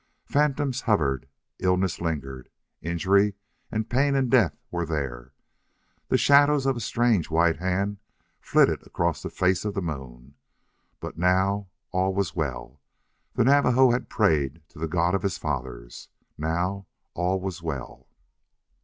[0.25, 1.27] Phantoms hovered,
[1.59, 2.49] illness lingered,
[2.81, 3.35] injury
[3.71, 5.31] and pain and death were there,
[6.07, 7.99] the shadow of a strange white hand
[8.39, 10.33] flitted across the face of the moon
[10.99, 12.81] but now all was well
[13.35, 16.09] the Navajo had prayed to the god of his Fathers.
[16.35, 18.07] Now all was well!